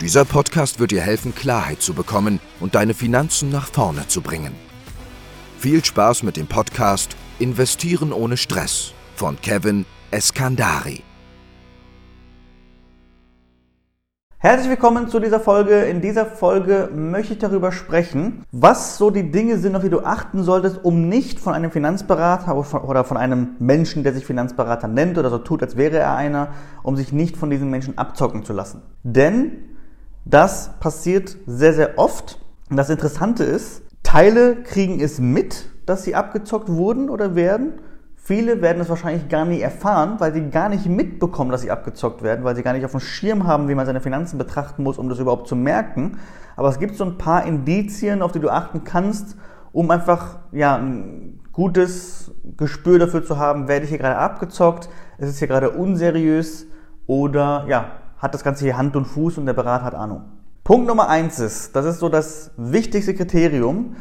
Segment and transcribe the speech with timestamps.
[0.00, 4.52] Dieser Podcast wird dir helfen, Klarheit zu bekommen und deine Finanzen nach vorne zu bringen.
[5.58, 11.04] Viel Spaß mit dem Podcast Investieren ohne Stress von Kevin Eskandari.
[14.38, 15.84] Herzlich willkommen zu dieser Folge.
[15.84, 20.00] In dieser Folge möchte ich darüber sprechen, was so die Dinge sind, auf die du
[20.00, 22.54] achten solltest, um nicht von einem Finanzberater
[22.84, 26.48] oder von einem Menschen, der sich Finanzberater nennt oder so tut, als wäre er einer,
[26.82, 28.82] um sich nicht von diesen Menschen abzocken zu lassen.
[29.02, 29.73] Denn
[30.24, 32.38] das passiert sehr, sehr oft.
[32.70, 37.74] Und das Interessante ist, Teile kriegen es mit, dass sie abgezockt wurden oder werden.
[38.16, 42.22] Viele werden es wahrscheinlich gar nie erfahren, weil sie gar nicht mitbekommen, dass sie abgezockt
[42.22, 44.96] werden, weil sie gar nicht auf dem Schirm haben, wie man seine Finanzen betrachten muss,
[44.96, 46.18] um das überhaupt zu merken.
[46.56, 49.36] Aber es gibt so ein paar Indizien, auf die du achten kannst,
[49.72, 55.28] um einfach ja, ein gutes Gespür dafür zu haben, werde ich hier gerade abgezockt, ist
[55.28, 56.66] es hier gerade unseriös
[57.06, 57.90] oder ja,
[58.24, 60.22] hat das Ganze hier Hand und Fuß und der Berater hat Ahnung.
[60.64, 63.96] Punkt Nummer eins ist, das ist so das wichtigste Kriterium,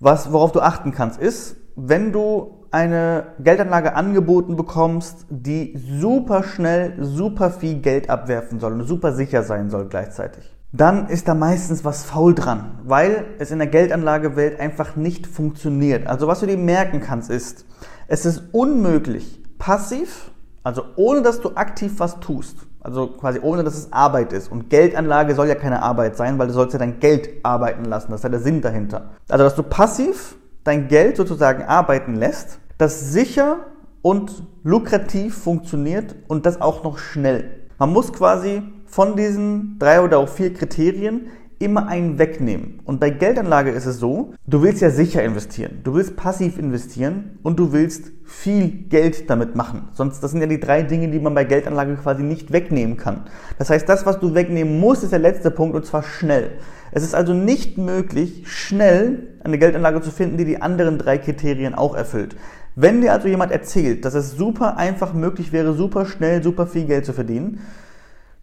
[0.00, 6.96] was, worauf du achten kannst, ist, wenn du eine Geldanlage angeboten bekommst, die super schnell,
[7.04, 11.84] super viel Geld abwerfen soll und super sicher sein soll gleichzeitig, dann ist da meistens
[11.84, 16.08] was faul dran, weil es in der Geldanlagewelt einfach nicht funktioniert.
[16.08, 17.64] Also was du dir merken kannst ist,
[18.08, 20.32] es ist unmöglich, passiv,
[20.64, 24.50] also ohne dass du aktiv was tust, also quasi ohne dass es Arbeit ist.
[24.50, 28.10] Und Geldanlage soll ja keine Arbeit sein, weil du sollst ja dein Geld arbeiten lassen.
[28.10, 29.10] Das ist ja der Sinn dahinter.
[29.28, 33.58] Also dass du passiv dein Geld sozusagen arbeiten lässt das sicher
[34.02, 37.68] und lukrativ funktioniert und das auch noch schnell.
[37.78, 41.28] Man muss quasi von diesen drei oder auch vier Kriterien
[41.62, 42.80] immer einen wegnehmen.
[42.84, 47.38] Und bei Geldanlage ist es so, du willst ja sicher investieren, du willst passiv investieren
[47.42, 49.88] und du willst viel Geld damit machen.
[49.92, 53.24] Sonst, das sind ja die drei Dinge, die man bei Geldanlage quasi nicht wegnehmen kann.
[53.58, 56.52] Das heißt, das, was du wegnehmen musst, ist der letzte Punkt und zwar schnell.
[56.90, 61.74] Es ist also nicht möglich, schnell eine Geldanlage zu finden, die die anderen drei Kriterien
[61.74, 62.36] auch erfüllt.
[62.74, 66.86] Wenn dir also jemand erzählt, dass es super einfach möglich wäre, super schnell, super viel
[66.86, 67.60] Geld zu verdienen,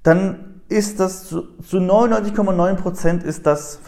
[0.04, 3.80] dann ist das zu, zu 99,9% ist das.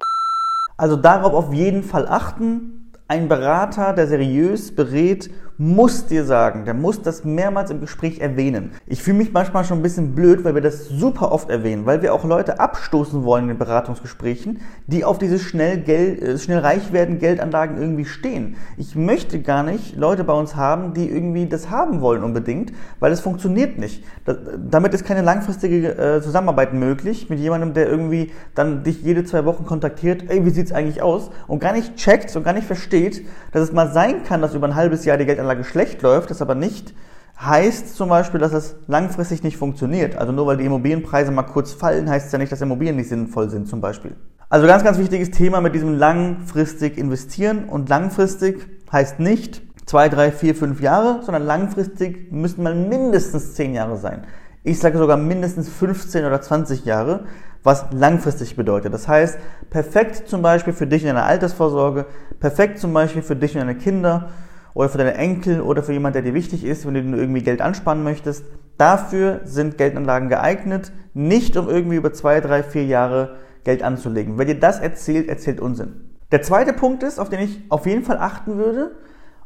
[0.78, 2.92] Also darauf auf jeden Fall achten.
[3.08, 5.30] Ein Berater, der seriös berät
[5.62, 8.72] muss dir sagen, der muss das mehrmals im Gespräch erwähnen.
[8.88, 12.02] Ich fühle mich manchmal schon ein bisschen blöd, weil wir das super oft erwähnen, weil
[12.02, 16.58] wir auch Leute abstoßen wollen in den Beratungsgesprächen, die auf diese schnell, Geld, äh, schnell
[16.58, 18.56] reich werden Geldanlagen irgendwie stehen.
[18.76, 23.12] Ich möchte gar nicht Leute bei uns haben, die irgendwie das haben wollen unbedingt, weil
[23.12, 24.04] es funktioniert nicht.
[24.26, 29.46] damit ist keine langfristige äh, Zusammenarbeit möglich mit jemandem, der irgendwie dann dich jede zwei
[29.46, 31.30] Wochen kontaktiert, ey, wie sieht's eigentlich aus?
[31.48, 34.68] Und gar nicht checkt und gar nicht versteht, dass es mal sein kann, dass über
[34.68, 36.94] ein halbes Jahr die Geldanlage Geldanlage schlecht läuft, das aber nicht
[37.40, 40.16] heißt zum Beispiel, dass es langfristig nicht funktioniert.
[40.16, 43.10] Also nur weil die Immobilienpreise mal kurz fallen, heißt es ja nicht, dass Immobilien nicht
[43.10, 44.16] sinnvoll sind zum Beispiel.
[44.50, 47.66] Also ganz, ganz wichtiges Thema mit diesem langfristig investieren.
[47.68, 53.74] Und langfristig heißt nicht zwei, drei, vier, fünf Jahre, sondern langfristig müssen mal mindestens zehn
[53.74, 54.24] Jahre sein.
[54.64, 57.24] Ich sage sogar mindestens 15 oder 20 Jahre,
[57.64, 58.94] was langfristig bedeutet.
[58.94, 59.40] Das heißt,
[59.72, 62.06] perfekt zum Beispiel für dich in deiner Altersvorsorge,
[62.40, 64.30] perfekt zum Beispiel für dich und deine Kinder,
[64.74, 67.62] oder für deine Enkel oder für jemand, der dir wichtig ist, wenn du irgendwie Geld
[67.62, 68.46] ansparen möchtest.
[68.78, 74.38] Dafür sind Geldanlagen geeignet, nicht um irgendwie über zwei, drei, vier Jahre Geld anzulegen.
[74.38, 76.09] Wer dir das erzählt, erzählt Unsinn.
[76.32, 78.96] Der zweite Punkt ist, auf den ich auf jeden Fall achten würde,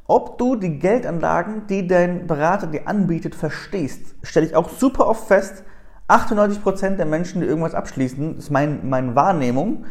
[0.07, 4.15] ob du die Geldanlagen, die dein Berater dir anbietet, verstehst.
[4.21, 5.63] Stelle ich auch super oft fest,
[6.07, 9.85] 98% der Menschen, die irgendwas abschließen, ist mein, meine Wahrnehmung,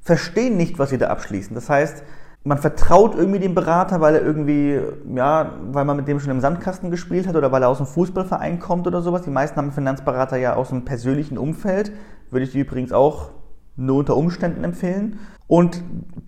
[0.00, 1.54] verstehen nicht, was sie da abschließen.
[1.54, 2.04] Das heißt,
[2.46, 4.80] man vertraut irgendwie dem Berater, weil er irgendwie,
[5.16, 7.86] ja, weil man mit dem schon im Sandkasten gespielt hat oder weil er aus dem
[7.86, 9.22] Fußballverein kommt oder sowas.
[9.22, 11.90] Die meisten haben Finanzberater ja aus einem persönlichen Umfeld.
[12.30, 13.30] Würde ich übrigens auch
[13.74, 15.18] nur unter Umständen empfehlen.
[15.48, 15.82] Und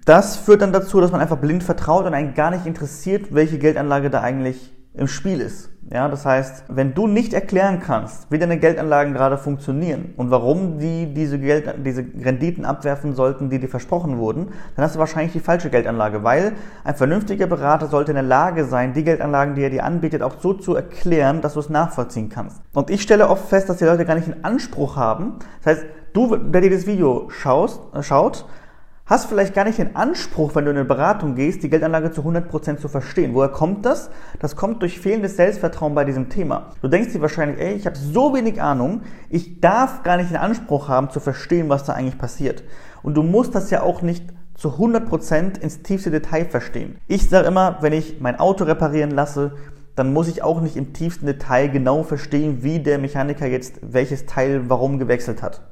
[0.06, 3.59] das führt dann dazu, dass man einfach blind vertraut und einen gar nicht interessiert, welche
[3.59, 5.70] Geldanlage da eigentlich im Spiel ist.
[5.90, 10.78] Ja, das heißt, wenn du nicht erklären kannst, wie deine Geldanlagen gerade funktionieren und warum
[10.78, 15.32] die diese, Geld, diese Renditen abwerfen sollten, die dir versprochen wurden, dann hast du wahrscheinlich
[15.32, 16.52] die falsche Geldanlage, weil
[16.84, 20.34] ein vernünftiger Berater sollte in der Lage sein, die Geldanlagen, die er dir anbietet, auch
[20.40, 22.60] so zu erklären, dass du es nachvollziehen kannst.
[22.74, 25.38] Und ich stelle oft fest, dass die Leute gar nicht einen Anspruch haben.
[25.62, 28.44] Das heißt, du, der dir das Video schaust, äh, schaut,
[29.08, 32.20] hast vielleicht gar nicht den Anspruch, wenn du in eine Beratung gehst, die Geldanlage zu
[32.20, 33.34] 100% zu verstehen.
[33.34, 34.10] Woher kommt das?
[34.38, 36.72] Das kommt durch fehlendes Selbstvertrauen bei diesem Thema.
[36.82, 39.00] Du denkst dir wahrscheinlich, ey, ich habe so wenig Ahnung,
[39.31, 42.62] ich darf gar nicht den Anspruch haben zu verstehen, was da eigentlich passiert.
[43.02, 44.25] Und du musst das ja auch nicht
[44.55, 46.99] zu 100% ins tiefste Detail verstehen.
[47.06, 49.52] Ich sage immer, wenn ich mein Auto reparieren lasse,
[49.94, 54.26] dann muss ich auch nicht im tiefsten Detail genau verstehen, wie der Mechaniker jetzt welches
[54.26, 55.62] Teil warum gewechselt hat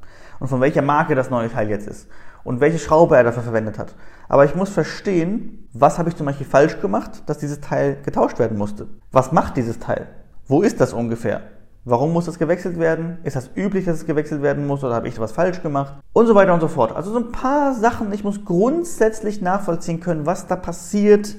[0.40, 2.08] und von welcher Marke das neue Teil jetzt ist
[2.44, 3.94] und welche Schraube er dafür verwendet hat.
[4.28, 8.38] Aber ich muss verstehen, was habe ich zum Beispiel falsch gemacht, dass dieses Teil getauscht
[8.38, 8.86] werden musste.
[9.10, 10.06] Was macht dieses Teil?
[10.46, 11.42] Wo ist das ungefähr?
[11.84, 13.18] Warum muss das gewechselt werden?
[13.22, 15.94] Ist das üblich, dass es gewechselt werden muss oder habe ich was falsch gemacht?
[16.12, 16.94] Und so weiter und so fort.
[16.94, 18.12] Also so ein paar Sachen.
[18.12, 21.36] Ich muss grundsätzlich nachvollziehen können, was da passiert,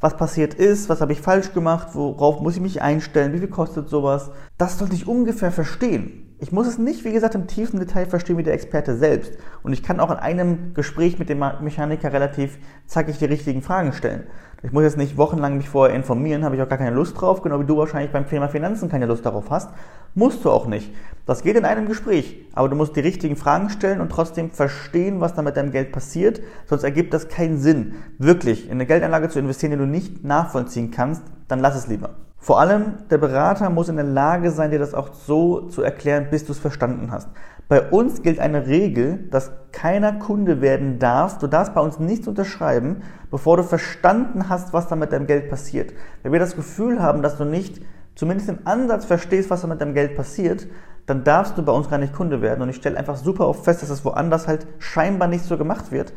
[0.00, 3.48] was passiert ist, was habe ich falsch gemacht, worauf muss ich mich einstellen, wie viel
[3.48, 4.30] kostet sowas.
[4.58, 6.25] Das sollte ich ungefähr verstehen.
[6.38, 9.38] Ich muss es nicht, wie gesagt, im tiefen Detail verstehen wie der Experte selbst.
[9.62, 13.94] Und ich kann auch in einem Gespräch mit dem Mechaniker relativ zackig die richtigen Fragen
[13.94, 14.24] stellen.
[14.62, 17.40] Ich muss jetzt nicht wochenlang mich vorher informieren, habe ich auch gar keine Lust drauf,
[17.40, 19.70] genau wie du wahrscheinlich beim Thema Finanzen keine Lust darauf hast.
[20.14, 20.92] Musst du auch nicht.
[21.24, 22.44] Das geht in einem Gespräch.
[22.52, 25.90] Aber du musst die richtigen Fragen stellen und trotzdem verstehen, was da mit deinem Geld
[25.90, 26.42] passiert.
[26.66, 27.94] Sonst ergibt das keinen Sinn.
[28.18, 32.10] Wirklich in eine Geldanlage zu investieren, die du nicht nachvollziehen kannst, dann lass es lieber.
[32.46, 36.28] Vor allem, der Berater muss in der Lage sein, dir das auch so zu erklären,
[36.30, 37.28] bis du es verstanden hast.
[37.66, 41.38] Bei uns gilt eine Regel, dass keiner Kunde werden darf.
[41.38, 43.02] Du darfst bei uns nichts unterschreiben,
[43.32, 45.92] bevor du verstanden hast, was da mit deinem Geld passiert.
[46.22, 47.82] Wenn wir das Gefühl haben, dass du nicht
[48.14, 50.68] zumindest im Ansatz verstehst, was da mit deinem Geld passiert,
[51.06, 52.62] dann darfst du bei uns gar nicht Kunde werden.
[52.62, 55.90] Und ich stelle einfach super oft fest, dass das woanders halt scheinbar nicht so gemacht
[55.90, 56.12] wird.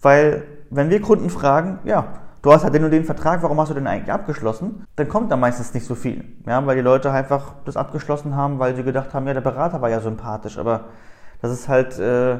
[0.00, 3.70] Weil, wenn wir Kunden fragen, ja, du hast halt den und den Vertrag, warum hast
[3.70, 4.84] du den eigentlich abgeschlossen?
[4.96, 6.24] Dann kommt da meistens nicht so viel.
[6.46, 9.80] Ja, weil die Leute einfach das abgeschlossen haben, weil sie gedacht haben, ja, der Berater
[9.80, 10.86] war ja sympathisch, aber
[11.40, 12.38] das ist halt äh,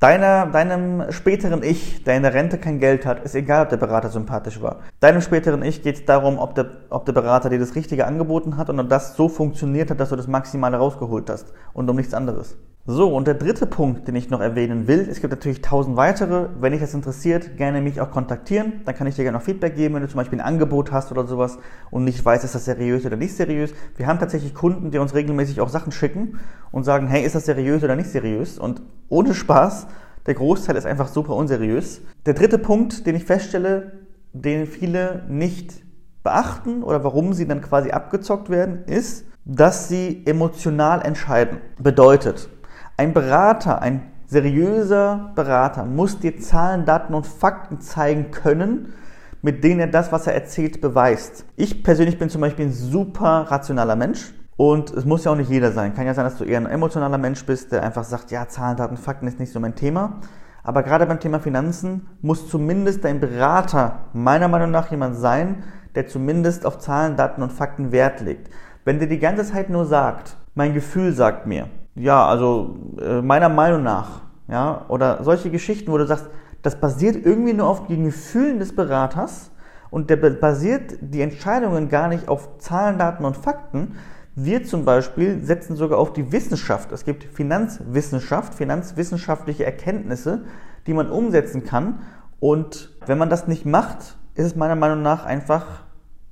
[0.00, 3.76] deiner, deinem späteren Ich, der in der Rente kein Geld hat, ist egal, ob der
[3.76, 4.80] Berater sympathisch war.
[5.00, 8.56] Deinem späteren Ich geht es darum, ob der, ob der Berater dir das Richtige angeboten
[8.56, 11.96] hat und ob das so funktioniert hat, dass du das Maximale rausgeholt hast und um
[11.96, 12.56] nichts anderes.
[12.86, 16.50] So, und der dritte Punkt, den ich noch erwähnen will, es gibt natürlich tausend weitere.
[16.60, 18.82] Wenn dich das interessiert, gerne mich auch kontaktieren.
[18.84, 21.10] Dann kann ich dir gerne noch Feedback geben, wenn du zum Beispiel ein Angebot hast
[21.10, 21.58] oder sowas
[21.90, 23.72] und nicht weißt, ist das seriös oder nicht seriös.
[23.96, 26.38] Wir haben tatsächlich Kunden, die uns regelmäßig auch Sachen schicken
[26.72, 28.58] und sagen, hey, ist das seriös oder nicht seriös?
[28.58, 29.86] Und ohne Spaß,
[30.26, 32.02] der Großteil ist einfach super unseriös.
[32.26, 33.92] Der dritte Punkt, den ich feststelle,
[34.34, 35.82] den viele nicht
[36.22, 41.62] beachten oder warum sie dann quasi abgezockt werden, ist, dass sie emotional entscheiden.
[41.78, 42.50] Bedeutet,
[42.96, 48.94] ein Berater, ein seriöser Berater muss dir Zahlen, Daten und Fakten zeigen können,
[49.42, 51.44] mit denen er das, was er erzählt, beweist.
[51.56, 54.32] Ich persönlich bin zum Beispiel ein super rationaler Mensch.
[54.56, 55.94] Und es muss ja auch nicht jeder sein.
[55.94, 58.76] Kann ja sein, dass du eher ein emotionaler Mensch bist, der einfach sagt, ja, Zahlen,
[58.76, 60.20] Daten, Fakten ist nicht so mein Thema.
[60.62, 65.64] Aber gerade beim Thema Finanzen muss zumindest dein Berater meiner Meinung nach jemand sein,
[65.96, 68.48] der zumindest auf Zahlen, Daten und Fakten Wert legt.
[68.84, 73.48] Wenn der die ganze Zeit nur sagt, mein Gefühl sagt mir, ja, also äh, meiner
[73.48, 76.28] Meinung nach, ja, oder solche Geschichten, wo du sagst,
[76.62, 79.50] das basiert irgendwie nur auf den Gefühlen des Beraters
[79.90, 83.96] und der basiert die Entscheidungen gar nicht auf Zahlen, Daten und Fakten.
[84.34, 86.90] Wir zum Beispiel setzen sogar auf die Wissenschaft.
[86.90, 90.46] Es gibt Finanzwissenschaft, finanzwissenschaftliche Erkenntnisse,
[90.88, 92.00] die man umsetzen kann.
[92.40, 95.84] Und wenn man das nicht macht, ist es meiner Meinung nach einfach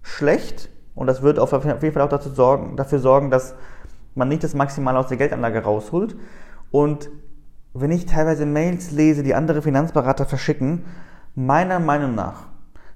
[0.02, 0.68] schlecht.
[0.96, 3.54] Und das wird auf jeden Fall auch dazu sorgen, dafür sorgen, dass
[4.14, 6.16] man nicht das Maximale aus der Geldanlage rausholt.
[6.70, 7.10] Und
[7.74, 10.84] wenn ich teilweise Mails lese, die andere Finanzberater verschicken,
[11.34, 12.48] meiner Meinung nach,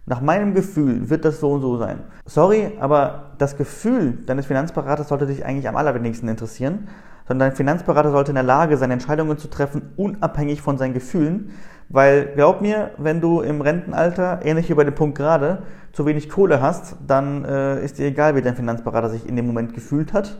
[0.05, 2.01] nach meinem Gefühl wird das so und so sein.
[2.27, 6.89] Sorry, aber das Gefühl deines Finanzberaters sollte dich eigentlich am allerwenigsten interessieren,
[7.27, 11.51] sondern dein Finanzberater sollte in der Lage sein, Entscheidungen zu treffen, unabhängig von seinen Gefühlen.
[11.89, 16.29] Weil glaub mir, wenn du im Rentenalter, ähnlich wie bei dem Punkt gerade, zu wenig
[16.29, 20.13] Kohle hast, dann äh, ist dir egal, wie dein Finanzberater sich in dem Moment gefühlt
[20.13, 20.37] hat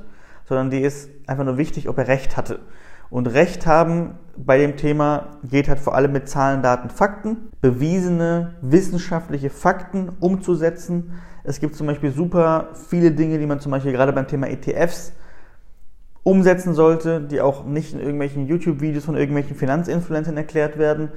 [0.49, 2.61] sondern die ist einfach nur wichtig, ob er Recht hatte.
[3.11, 8.55] Und Recht haben bei dem Thema geht halt vor allem mit Zahlen, Daten, Fakten, bewiesene
[8.63, 11.13] wissenschaftliche Fakten umzusetzen.
[11.45, 15.13] Es gibt zum Beispiel super viele Dinge, die man zum Beispiel gerade beim Thema ETFs
[16.25, 21.11] umsetzen sollte, die auch nicht in irgendwelchen YouTube-Videos von irgendwelchen Finanzinfluencern erklärt werden,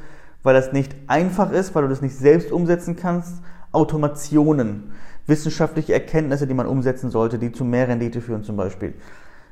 [0.43, 3.41] weil das nicht einfach ist, weil du das nicht selbst umsetzen kannst.
[3.71, 4.91] Automationen
[5.29, 8.93] wissenschaftliche Erkenntnisse, die man umsetzen sollte, die zu mehr Rendite führen zum Beispiel.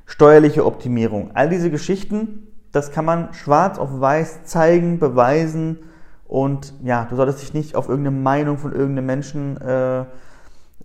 [0.05, 1.31] Steuerliche Optimierung.
[1.33, 5.77] All diese Geschichten, das kann man schwarz auf weiß zeigen, beweisen
[6.27, 10.05] und ja, du solltest dich nicht auf irgendeine Meinung von irgendeinem Menschen äh,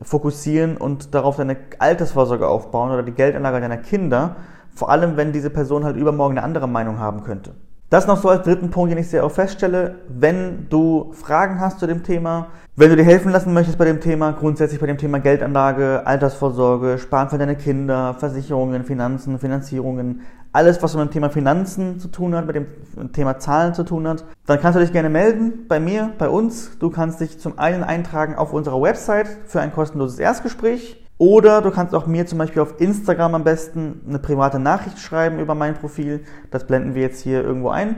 [0.00, 4.36] fokussieren und darauf deine Altersvorsorge aufbauen oder die Geldanlage deiner Kinder,
[4.74, 7.54] vor allem wenn diese Person halt übermorgen eine andere Meinung haben könnte.
[7.92, 9.96] Das noch so als dritten Punkt, den ich sehr auch feststelle.
[10.08, 14.00] Wenn du Fragen hast zu dem Thema, wenn du dir helfen lassen möchtest bei dem
[14.00, 20.22] Thema, grundsätzlich bei dem Thema Geldanlage, Altersvorsorge, Sparen für deine Kinder, Versicherungen, Finanzen, Finanzierungen,
[20.52, 24.08] alles, was mit dem Thema Finanzen zu tun hat, mit dem Thema Zahlen zu tun
[24.08, 26.78] hat, dann kannst du dich gerne melden bei mir, bei uns.
[26.78, 31.01] Du kannst dich zum einen eintragen auf unserer Website für ein kostenloses Erstgespräch.
[31.22, 35.38] Oder du kannst auch mir zum Beispiel auf Instagram am besten eine private Nachricht schreiben
[35.38, 36.24] über mein Profil.
[36.50, 37.94] Das blenden wir jetzt hier irgendwo ein.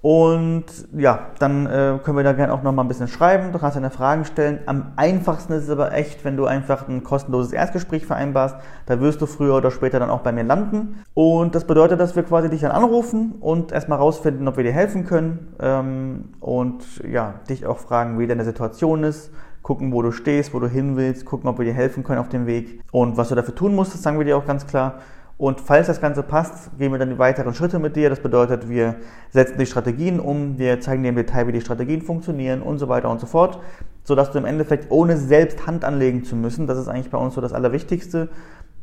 [0.00, 3.50] Und ja, dann äh, können wir da gerne auch nochmal ein bisschen schreiben.
[3.50, 4.60] Du kannst deine Fragen stellen.
[4.66, 8.54] Am einfachsten ist es aber echt, wenn du einfach ein kostenloses Erstgespräch vereinbarst.
[8.86, 11.02] Da wirst du früher oder später dann auch bei mir landen.
[11.14, 14.72] Und das bedeutet, dass wir quasi dich dann anrufen und erstmal rausfinden, ob wir dir
[14.72, 15.56] helfen können.
[15.58, 19.32] Ähm, und ja, dich auch fragen, wie deine Situation ist.
[19.66, 21.24] Gucken, wo du stehst, wo du hin willst.
[21.24, 22.80] Gucken, ob wir dir helfen können auf dem Weg.
[22.92, 25.00] Und was du dafür tun musst, das sagen wir dir auch ganz klar.
[25.38, 28.08] Und falls das Ganze passt, gehen wir dann die weiteren Schritte mit dir.
[28.08, 28.94] Das bedeutet, wir
[29.30, 32.88] setzen die Strategien um, wir zeigen dir im Detail, wie die Strategien funktionieren und so
[32.88, 33.58] weiter und so fort,
[34.04, 37.34] sodass du im Endeffekt, ohne selbst Hand anlegen zu müssen, das ist eigentlich bei uns
[37.34, 38.28] so das Allerwichtigste,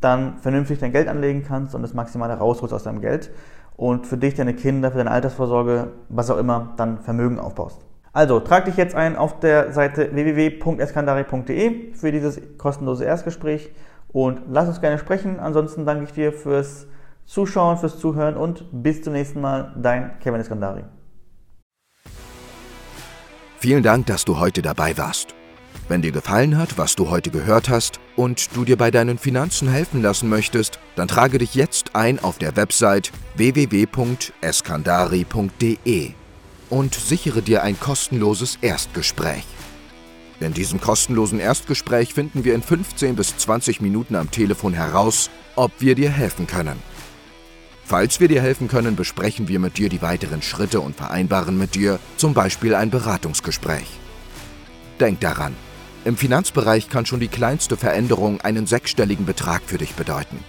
[0.02, 3.32] dann vernünftig dein Geld anlegen kannst und das Maximale rausholst aus deinem Geld
[3.78, 7.86] und für dich, deine Kinder, für deine Altersvorsorge, was auch immer, dann Vermögen aufbaust.
[8.15, 13.72] Also, trag dich jetzt ein auf der Seite www.eskandari.de für dieses kostenlose Erstgespräch
[14.10, 15.39] und lass uns gerne sprechen.
[15.39, 16.86] Ansonsten danke ich dir fürs
[17.25, 19.74] Zuschauen, fürs Zuhören und bis zum nächsten Mal.
[19.75, 20.84] Dein Kevin Eskandari.
[23.58, 25.34] Vielen Dank, dass du heute dabei warst.
[25.88, 29.67] Wenn dir gefallen hat, was du heute gehört hast und du dir bei deinen Finanzen
[29.67, 36.13] helfen lassen möchtest, dann trage dich jetzt ein auf der Website www.eskandari.de
[36.74, 39.44] und sichere dir ein kostenloses Erstgespräch.
[40.39, 45.72] In diesem kostenlosen Erstgespräch finden wir in 15 bis 20 Minuten am Telefon heraus, ob
[45.77, 46.82] wir dir helfen können.
[47.86, 51.75] Falls wir dir helfen können, besprechen wir mit dir die weiteren Schritte und vereinbaren mit
[51.75, 53.88] dir zum Beispiel ein Beratungsgespräch.
[55.00, 55.56] Denk daran,
[56.06, 60.39] im Finanzbereich kann schon die kleinste Veränderung einen sechsstelligen Betrag für dich bedeuten.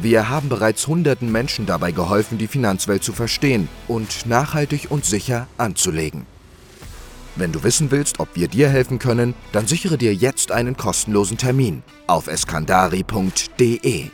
[0.00, 5.46] Wir haben bereits hunderten Menschen dabei geholfen, die Finanzwelt zu verstehen und nachhaltig und sicher
[5.56, 6.26] anzulegen.
[7.36, 11.36] Wenn du wissen willst, ob wir dir helfen können, dann sichere dir jetzt einen kostenlosen
[11.36, 14.10] Termin auf eskandari.de.